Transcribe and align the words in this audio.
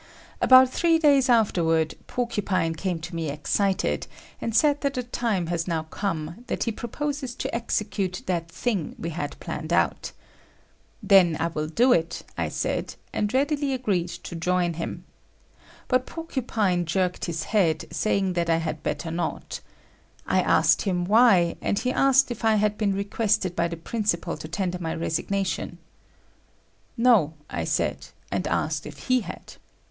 About 0.41 0.67
three 0.67 0.97
days 0.97 1.29
afterward, 1.29 1.93
Porcupine 2.07 2.73
came 2.73 2.97
to 3.01 3.13
me 3.15 3.29
excited, 3.29 4.07
and 4.41 4.55
said 4.55 4.81
that 4.81 4.95
the 4.95 5.03
time 5.03 5.45
has 5.45 5.67
now 5.67 5.83
come, 5.83 6.43
that 6.47 6.63
he 6.63 6.71
proposes 6.71 7.35
to 7.35 7.53
execute 7.53 8.23
that 8.25 8.49
thing 8.51 8.95
we 8.97 9.11
had 9.11 9.39
planned 9.39 9.71
out. 9.71 10.11
Then 11.03 11.37
I 11.39 11.49
will 11.49 11.67
do 11.67 11.93
so, 12.09 12.25
I 12.35 12.49
said, 12.49 12.95
and 13.13 13.31
readily 13.31 13.75
agreed 13.75 14.07
to 14.09 14.33
join 14.35 14.73
him. 14.73 15.03
But 15.87 16.07
Porcupine 16.07 16.85
jerked 16.85 17.25
his 17.25 17.43
head, 17.43 17.85
saying 17.91 18.33
that 18.33 18.49
I 18.49 18.57
had 18.57 18.81
better 18.81 19.11
not. 19.11 19.59
I 20.25 20.41
asked 20.41 20.81
him 20.81 21.05
why, 21.05 21.57
and 21.61 21.77
he 21.77 21.91
asked 21.91 22.31
if 22.31 22.43
I 22.43 22.55
had 22.55 22.75
been 22.75 22.95
requested 22.95 23.55
by 23.55 23.67
the 23.67 23.77
principal 23.77 24.35
to 24.37 24.47
tender 24.47 24.79
my 24.79 24.95
resignation. 24.95 25.77
No, 26.97 27.35
I 27.51 27.65
said, 27.65 28.07
and 28.31 28.47
asked 28.47 28.87
if 28.87 28.97
he 29.07 29.19
had. 29.21 29.57